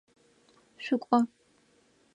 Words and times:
Шъукӏо! 0.83 1.17